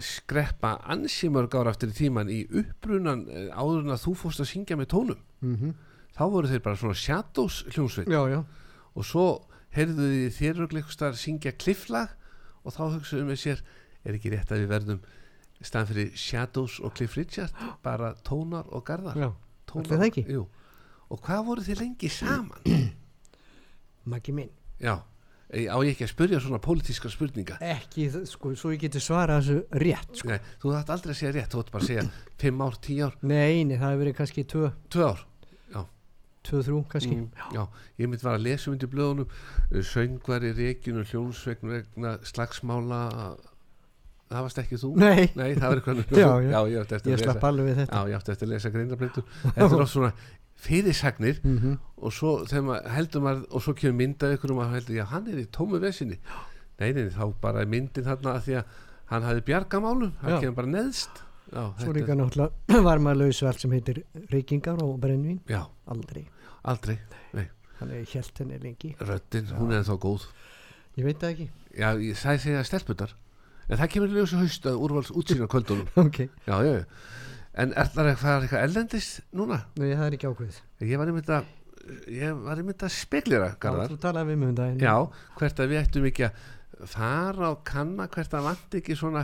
[0.00, 4.50] skreppa ansi mörg ára eftir tíman í upprunan eh, áður en að þú fórst að
[4.54, 5.74] syngja með tónum Mm
[6.10, 8.40] þá voru þeir bara svona shadows hljómsveit Já, já.
[8.98, 9.22] og svo
[9.72, 12.10] heyrðu þið þér ögleikustar syngja klifflag
[12.66, 13.62] og þá hugsaðum við sér
[14.04, 15.00] er ekki rétt að við verðum
[15.62, 17.54] staðan fyrir Shadows og Cliff Richard
[17.84, 19.30] bara tónar og garðar Já.
[19.70, 20.02] tónar,
[21.08, 22.68] og hvað voru þið lengi saman
[24.10, 24.50] Maggi minn.
[24.80, 24.94] já,
[25.50, 29.42] eh, á ég ekki að spyrja svona pólitíska spurninga Ekki, sko, svo ég geti svarað
[29.42, 30.28] þessu rétt, sko.
[30.34, 32.06] Nei, þú þátt aldrei að segja rétt, þú ætti bara að segja
[32.44, 35.26] 5 ár, 10 ár, Nei, nei, það hefur verið kannski tvö, 2 ár
[36.46, 37.16] tvö, þrjú, kannski.
[37.16, 37.62] Mm, já,
[38.00, 43.00] ég myndi var að lesa undir blöðunum uh, söngvar í reikinu hljónsvegn vegna slagsmála
[44.30, 46.50] það varst ekki þú Nei, Nei, það var eitthvað Já, já.
[46.50, 47.98] já ég ég slapp alveg við þetta.
[48.00, 50.12] Já, ég átti eftir að lesa greinarbreitur Þetta er oft svona
[50.60, 54.76] fyrirsagnir Mm og svo þegar maður heldur maður og svo kemur myndað ykkur og maður
[54.78, 56.16] heldur já, hann er í tómu vesinni.
[56.80, 58.78] Nei, nei, þá bara myndin þarna að því að
[59.10, 61.20] hann hafði bjarga málum hann kemur bara neðst.
[61.50, 64.00] Já, Svo líka náttúrulega var maður laus við allt sem heitir
[64.32, 65.40] reykingar og brennvín.
[65.50, 65.60] já,
[65.92, 66.24] Aldrei.
[66.64, 66.96] aldrei
[67.80, 68.90] Þannig ég held henni lengi.
[69.00, 70.24] Röddin, hún er þá góð.
[71.00, 71.46] Ég veit það ekki.
[71.80, 73.12] Já, ég sagði segja stelpunar
[73.70, 75.88] En það kemur ljósi haust að úrvals útsýna kvöldunum.
[76.04, 76.18] Ok.
[76.48, 76.84] Já, já, já
[77.60, 78.12] En er það að
[78.46, 79.58] eitthvað ellendis núna?
[79.80, 80.58] Nei, það er ekki ákveðið.
[80.90, 81.42] Ég var einmitt að
[82.12, 84.82] Ég var einmitt að speglera, Já, Garðar þú talaði við mig um daginn.
[84.84, 84.92] Já,
[85.40, 86.34] hvert að við ættum ekki að
[86.92, 89.22] fara og kanna hvert að vant ekki svona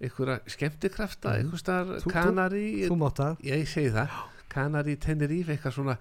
[0.00, 1.38] einhverja skemmtikrafta, Mhm.
[1.44, 3.34] einhver staðar Þú- þú- kanari, Þú mátt það.
[3.44, 4.08] ég segi það
[4.48, 5.96] kanari Tenerife, eitthvað svona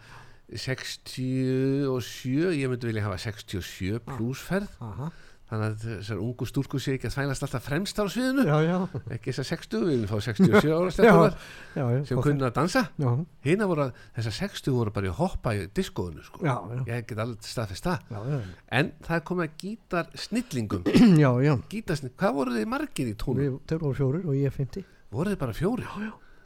[0.55, 5.11] 67 ég myndi vilja hafa 67 plussferð Aha.
[5.47, 8.77] Þannig að þessar ungu stúrku sé ekki að þvælast alltaf fremst á sviðinu Já, já.
[9.15, 11.29] ekki þessar 60, við viljum fá 67 ára
[11.77, 11.99] Já, já.
[12.09, 12.81] sem kunna að dansa.
[12.99, 13.11] Já,
[13.47, 16.41] hina voru að þessar 60 voru bara í hoppa í diskóðinu sko.
[16.43, 16.81] já, já.
[16.91, 18.41] ég get alveg staðfest það Já, já.
[18.81, 20.83] en það komið að gítar snillingum
[21.23, 21.53] Já, já.
[21.71, 23.57] gítarsnill, hvað voru þið margir í tónum?
[23.71, 24.83] Þau voru fjórir og ég er 50.
[25.15, 25.87] voru þið bara fjóri?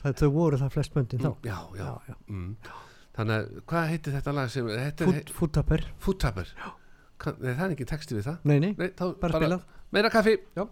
[0.02, 1.32] Það, þau voru það flest böndin þá.
[1.46, 2.16] já, já, Já, já.
[2.30, 2.54] Mm.
[3.18, 5.34] þannig að hvað heitir þetta lag sem þetta Fút,
[7.22, 9.66] fúttapper það er ekki texti við það Nei, nei, Nei, þá bara spilað.
[9.96, 10.66] meira kaffi Já.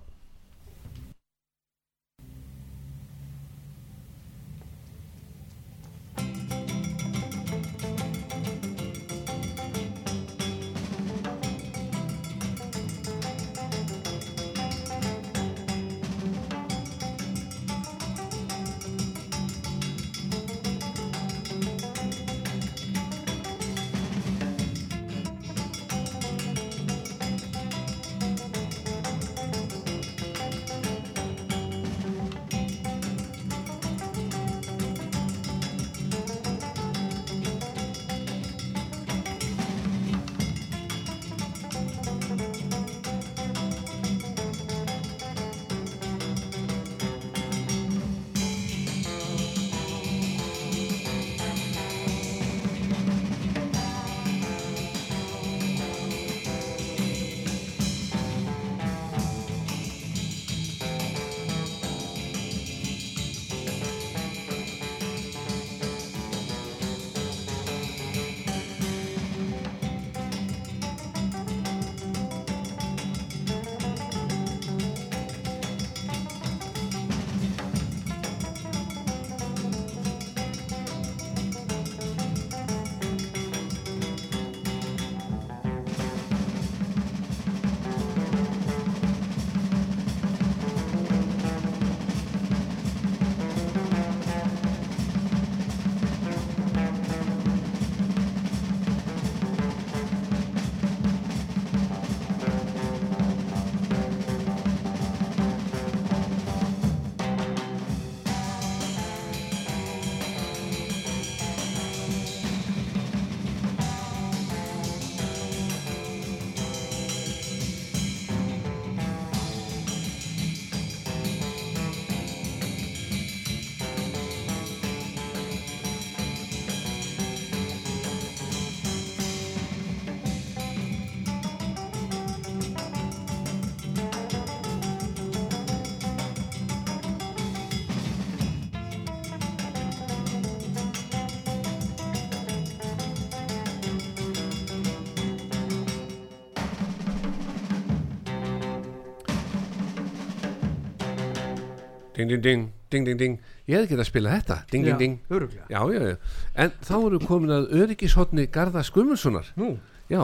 [152.20, 153.38] Ding, ding, ding, ding, ding, ding.
[153.70, 155.18] Ég hefði getað að spila þetta, ding, ding, ding.
[155.32, 156.18] öruglega já, já, já,
[156.64, 159.52] en þá erum við komin að öryggishotni Garða Guðmundssonar.
[159.60, 159.72] Nú,
[160.12, 160.22] já,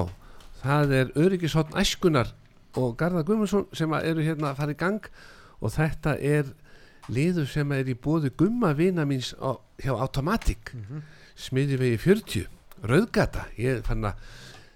[0.62, 2.34] það er öryggishotn æskunar
[2.76, 5.12] og Garða Guðmundsson sem eru hérna að fara í gang
[5.62, 6.52] og þetta er
[7.08, 10.74] liður sem er í bóði gumma vina míns á, hjá Automatic.
[10.76, 12.46] Mm smiði vegi 40
[12.88, 14.20] rauðgata, ég fann að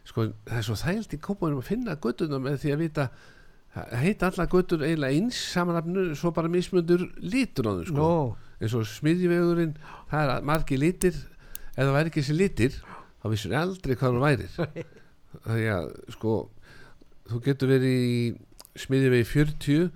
[0.07, 3.05] sko, það er svo þægilt í kópaðum að finna göttuna með því að vita
[3.75, 7.97] það heita alla göttur eiginlega eins samanafnu svo bara mismundur lítur á þau sko.
[7.99, 8.11] Nó,
[8.59, 9.75] eins og smiðjuvegurinn
[10.11, 11.17] það er margi litir.
[11.75, 12.77] Ef það væri ekki þessi litir
[13.19, 14.85] þá vissur aldrei hvað hann værir.
[15.45, 16.35] Þannig að sko
[17.29, 18.21] þú getur verið í
[18.79, 19.89] smiðjuvegi 40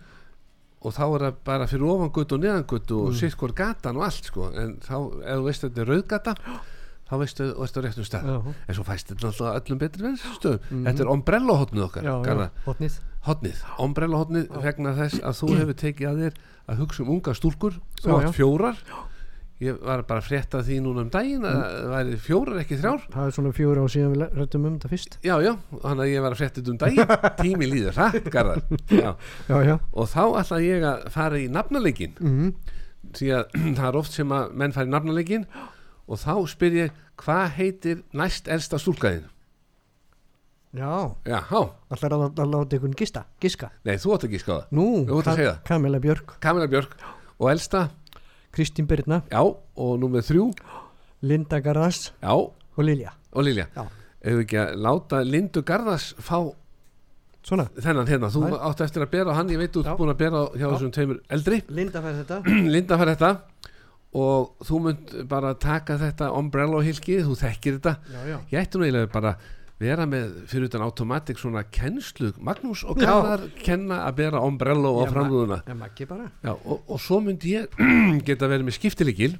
[0.84, 3.18] og þá er það bara fyrir ofan gutt og neðan gutt og mm.
[3.18, 4.52] sitt hvort gatan og allt sko.
[4.60, 6.73] En þá ef þú veist að þetta er rauðgata þá
[7.22, 8.28] veistu þú ert á réttum stað.
[8.68, 10.84] En svo fæst þetta alltaf öllum betri verð stöðum.
[10.88, 15.50] Þetta er ombrella hotnið okkar já, já, hotnið hotnið, ombrella hotnið vegna þess að þú
[15.62, 16.38] hefur tekið að þér
[16.74, 18.86] að hugsa um unga stúlkur þú átt fjórar.
[19.64, 23.04] Ég var bara að frétta því núna um daginn að það væri fjórar ekki þrjár.
[23.14, 25.18] Það er svona fjóra á síðan við rættum um þetta fyrst.
[25.24, 25.52] Já já,
[25.86, 27.14] þannig að ég var að frétta um daginn.
[27.44, 28.64] Tími líður hratt garðar.
[28.92, 29.14] Já.
[29.48, 32.50] Já, og þá ætla ég að fara í nafnaleikin mm
[33.18, 35.48] því að það er oft sem að menn fara í nafnaleikin
[36.04, 39.30] og þá spyr ég hvað heitir næst elsta stúlkaðin
[40.74, 40.90] Já,
[41.30, 41.60] já, há,
[41.94, 43.68] allar að, að láta ykkur gista, giska?
[43.86, 45.60] Nei þú átt ekki skáða Nú, Þú ert að segja það.
[45.70, 46.96] Kamila Björk, Kamila Björk.
[47.38, 47.84] Og elsta,
[48.54, 49.20] Kristín Birna.
[49.30, 50.48] Já, og númer þrjú?
[51.22, 52.08] Linda Garðars.
[52.24, 53.14] Já, og Lilja.
[53.38, 53.68] Og Lilja.
[53.76, 53.86] Já.
[54.24, 56.38] ef við ekki að láta Lindu Garðars fá
[57.44, 58.54] Svona, þennan hérna, þú Nei.
[58.72, 59.90] átt eftir að bera á hann ég veit þú Já.
[59.92, 60.70] ert búin að bera á hjá Já.
[60.74, 61.58] þessum tveimur eldri.
[61.70, 62.38] Linda fær þetta.
[62.74, 63.32] Linda fær þetta
[64.14, 67.94] og þú munt bara taka þetta umbrella hilki, þú þekkir þetta.
[68.14, 68.38] Já, já.
[68.52, 69.36] Ég ætti nú eiginlega bara
[69.84, 73.02] vera með fyrir utan automatik svona kennslu Magnús og.
[73.02, 75.60] Garðar kenna að bera umbrella og framrúðuna.
[76.54, 77.74] og, og svo myndi ég
[78.28, 79.34] geta verið með skiptileikil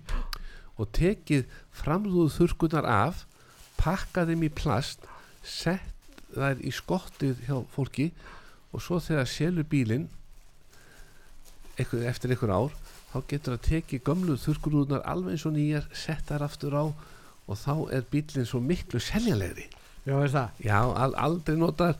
[0.82, 1.46] og tekið
[1.84, 3.24] framrúðu þurrkunar af
[3.78, 5.06] pakka þeim í plast
[5.46, 5.92] sett
[6.34, 8.10] þær í skottið hjá fólki
[8.74, 9.68] og svo þegar selur
[11.74, 12.74] eitthvað, eftir einhver ár
[13.14, 17.60] þá getur það tekið gömlu þurrkurúðunar alveg eins og nýjar sett þær aftur á og
[17.60, 19.68] þá er bílinn svo miklu seljanlegri.
[20.04, 20.62] Já, er það?
[20.66, 22.00] Já, al, aldrei notar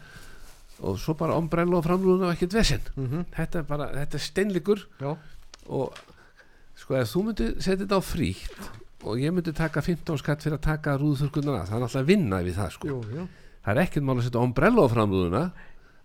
[0.84, 4.24] og svo bara ombrella og framrúðuna og ekkert vesinn mm þetta er bara, þetta er
[4.26, 4.88] steinleikur.
[5.04, 5.14] Já,
[5.70, 6.02] og
[6.80, 8.72] sko ef þú myndir setja þetta á frítt
[9.04, 12.10] og ég myndi taka 15 skatt fyrir að taka rúðþurkunar að það er náttúrulega að
[12.10, 12.90] vinna við það sko.
[12.90, 13.28] Jú, jú.
[13.64, 15.44] Það er ekkert mál að setja ombrella á framrúðuna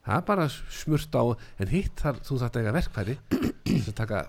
[0.08, 1.22] það er bara smurt á
[1.60, 3.16] en hitt þar þú þarft að eiga verkfæri
[3.68, 4.22] þess að taka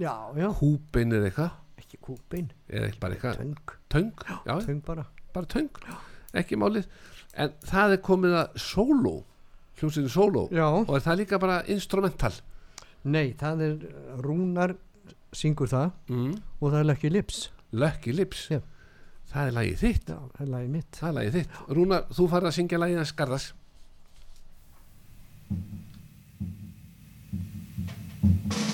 [0.00, 0.48] Já, já.
[0.60, 1.56] Húbein eða eitthvað.
[1.80, 2.00] Ekki
[3.16, 3.40] eitthvað.
[3.40, 3.74] töng.
[3.90, 4.12] Töng,
[4.46, 5.04] já, Töng bara.
[5.34, 5.70] Bara töng.
[6.40, 6.86] Ekki málið,
[7.42, 9.14] en það er komið að solo,
[9.80, 10.66] hljómsveitin solo Já.
[10.70, 12.32] Og er það líka bara instrumental?
[13.10, 13.76] Nei, það er
[14.22, 14.76] Rúnar
[15.34, 15.92] syngur það.
[16.10, 16.34] Mm.
[16.60, 17.40] og það er Lucky Lips.
[17.72, 18.44] Lucky Lips.
[18.50, 18.60] Já.
[19.30, 20.08] það er lagið þitt.
[20.10, 20.90] Já, það er lagið mitt.
[20.98, 21.58] Það er lagið þitt.
[21.78, 23.48] Rúnar, þú farið að syngja lagið hans Garðars.
[25.50, 25.64] thank
[28.54, 28.69] you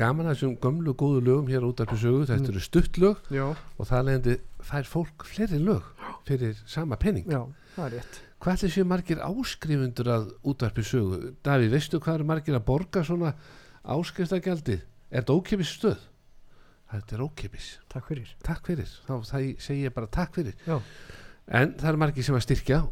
[0.00, 3.44] gaman að þessum gömlu góðu lögum hér út af sögu, þetta eru stutt lög já,
[3.54, 5.90] og það leðandi fær fólk fleiri lög
[6.28, 7.42] fyrir sama penning já,
[7.76, 8.20] það er rétt.
[8.44, 11.20] Hvað ætli séu margir áskrifundur að útvarpi sögu?
[11.46, 13.30] Davíð, veistu hvað eru margir að borga svona
[13.84, 16.02] áskriftagjaldið er þetta ókipis stöð?
[16.94, 18.34] þetta er ókipis, takk fyrir.
[18.44, 18.90] Takk fyrir.
[19.08, 20.54] Þá það segi ég bara takk fyrir.
[20.66, 20.76] Já,
[21.60, 22.82] en það eru margir sem að styrkja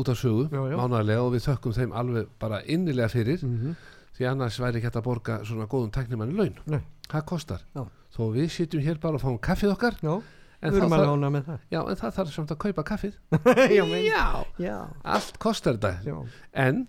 [0.00, 0.76] út af sögu, Já, já.
[0.78, 3.42] mánaðarlega og við þökkum þeim alveg bara innilega fyrir.
[3.44, 3.74] Mm
[4.22, 6.54] því annars væri ekki hægt að borga svona góðum tæknimanni laun.
[6.70, 6.80] Nei.
[7.12, 7.82] það kostar, Já.
[8.14, 9.98] þó við sitjum hér bara og fáum kaffið okkar.
[10.00, 10.14] Já,
[10.62, 13.16] en, það, þarf, já, en það þarf samt að kaupa kaffið.
[14.62, 15.92] Já, allt kostar þetta.
[16.06, 16.16] Já,
[16.64, 16.84] en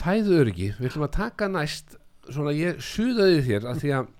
[0.00, 1.94] fæðu öryggi við ætlum að taka næst
[2.28, 4.10] svona ég suðaði þér að því að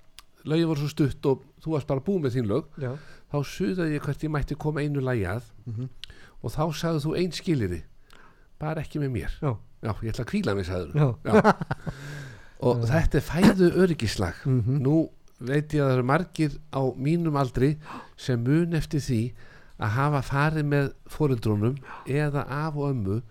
[0.53, 2.67] lögin voru svo stutt og þú varst bara búið með þín lög.
[2.79, 2.93] Já,
[3.33, 5.89] þá suðaði ég hvert ég mætti koma einu lagi að Mhm.
[6.45, 7.83] og þá sagði þú ein skiliri
[8.61, 9.33] bara ekki með mér.
[9.43, 11.09] Já, já, ég ætla að kvíla mig sagður já,
[12.65, 14.41] og þetta er fæðu öryggislag.
[14.45, 14.81] Mhm.
[14.83, 14.97] nú
[15.41, 17.77] veit ég að það eru margir á mínum aldri
[18.17, 19.23] sem mun eftir því
[19.79, 23.23] að hafa farið með foreldrónum eða af og ömmu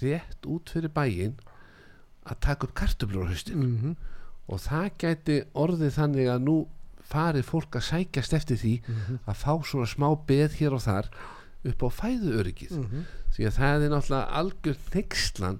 [0.00, 1.34] rétt út fyrir bæinn
[2.24, 3.58] að taka upp kartöflur á haustin.
[3.58, 3.96] Mhm,
[4.48, 6.56] og það gæti orðið þannig að nú
[7.12, 11.10] farið fólk að sækjast eftir því mhm, að fá svona smá beð hér og þar
[11.68, 13.04] upp á fæðu öryggið mhm,
[13.34, 15.58] því að það er náttúrulega algjör neykslan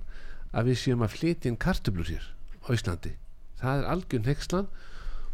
[0.52, 2.30] að við séum að flytja inn kartöflur hér
[2.62, 3.16] á Íslandi.
[3.62, 4.70] Það er algjör neykslan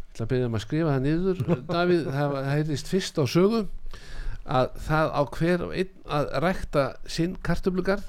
[0.09, 3.61] ég ætla að byrja um að skrifa það niður Davíð, það, heyrðist fyrst á sögu
[4.49, 5.63] að það á hver
[6.17, 8.07] að rækta sinn kartöflugarð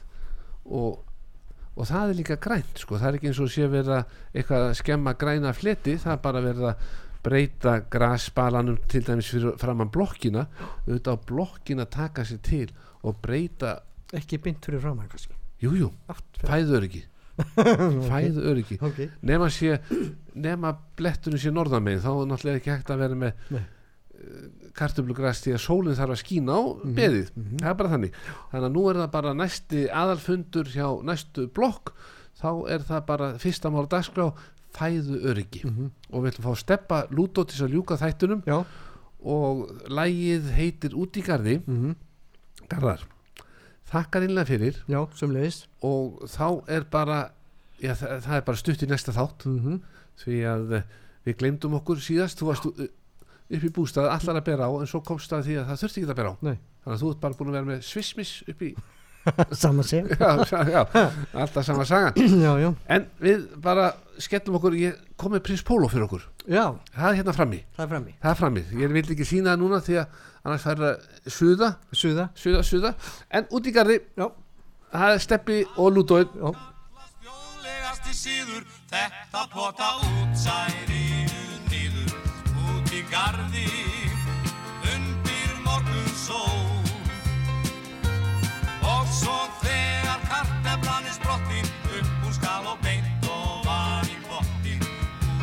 [0.65, 1.03] og,
[1.77, 4.67] og það er líka grænt sko, það er ekki eins og sé verið að eitthvað
[4.71, 6.89] að skemma græna fleti, það er bara verið að
[7.21, 10.47] breyta grasbalanum til dæmis fyrir framann blokkina.
[10.87, 12.71] Auðvitað á blokkina taka sér til
[13.05, 13.77] og breyta
[14.17, 17.03] ekki bynt fyrir fram að kannski Jújú, Aft, fæðu öryggi
[18.11, 19.79] Fæðu öryggi ok, Nema sé
[20.35, 23.63] Nema blettunum sé norðamegin Þá er náttúrulega ekki hægt að vera með Nei.
[24.77, 27.31] kartöflugræst því að sólinn þarf að skína á beðið.
[27.35, 27.57] mhm.
[27.63, 28.19] Það er bara þannig.
[28.53, 31.93] Þannig að nú er það bara næsti aðalfundur hjá næstu blokk.
[32.41, 34.29] Þá er það bara fyrsta mála dagskrá
[34.71, 38.61] Fæðu öryggi mhm, Og við ætlum að fá steppa Lúdó til að ljúka þættunum já,
[39.27, 41.57] Og lægið heitir Út í garði.
[41.67, 41.97] Mhm,
[42.71, 43.03] Garðar
[43.91, 44.81] Þakkar innlega fyrir.
[44.91, 47.19] Já, sömulegis og þá er bara
[47.81, 49.47] já, það, það er bara stutt í næsta þátt.
[49.51, 49.81] Mhm,
[50.23, 50.89] því að eh,
[51.27, 52.39] við glemdum okkur síðast.
[52.39, 52.87] Þú varst uh,
[53.51, 55.83] upp í bústað allar að bera á en svo komst það að því að það
[55.83, 56.35] þurfti ekki að bera á.
[56.47, 56.57] Nei.
[56.85, 58.71] þannig að þú ert bara búin að vera með svismis upp í
[60.71, 61.05] já, já,
[61.35, 62.15] alltaf sama sagan.
[62.45, 66.25] Já, já, en við bara skellum okkur ég kom með prins Pólo fyrir okkur.
[66.49, 66.65] Já,
[66.95, 68.17] það er hérna frammi, það er frammi.
[68.23, 68.65] Það er frammi.
[68.81, 72.95] Ég vil ekki sína það núna því að annars fær að suða, suða, suða, suða.
[73.29, 74.27] En út í garði, já,
[74.97, 76.57] það er steppi og
[78.21, 81.37] síður Þetta pota útsæðinu
[81.71, 82.17] nýður
[82.73, 83.69] Út í garði
[84.91, 86.70] Undir morgun sól
[89.29, 91.67] Og þegar karteflan er sprottin
[91.99, 94.85] Upp úr skal og beint og var í bottin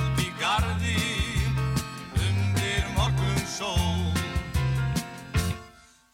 [0.05, 0.97] Út í garði
[2.25, 4.07] Undir morgun sól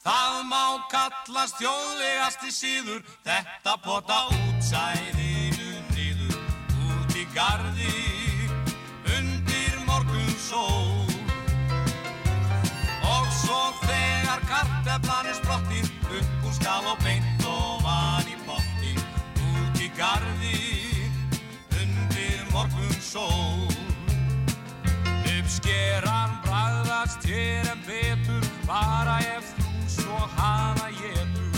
[0.03, 6.34] Það má kallast þjóðlegasti síður, þetta pota útsæðinu nýður,
[6.89, 7.93] út í garði,
[9.16, 11.07] undir morgun sól.
[13.14, 17.33] Og svo þegar karteflan er sprottin, upp úr skal og beint
[20.04, 21.10] út í garði,
[21.80, 23.68] undir morgun sól.
[25.24, 31.56] Uppskeran bragðast hér en betur bara ef þú svo hana getur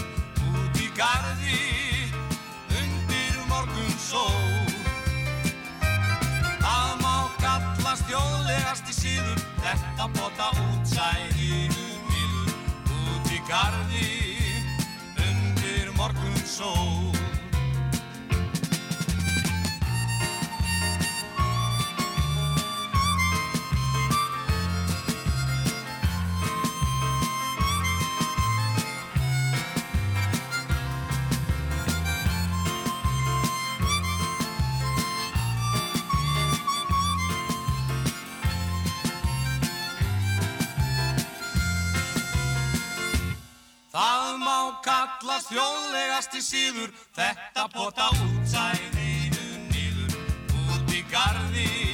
[0.62, 2.12] út í garði
[2.70, 4.70] undir morgun sól.
[6.62, 12.54] Það má kallast þjóðlegasti síður þetta bota útsæðinu nýður
[12.94, 14.14] út í garði
[15.26, 17.05] undir morgun sól
[45.36, 46.92] kallast þjóðlegasti síður.
[47.16, 50.16] Þetta pota útsæðinu nýður
[50.72, 51.85] Út í garði